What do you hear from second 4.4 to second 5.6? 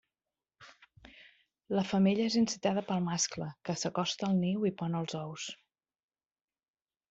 niu i pon els ous.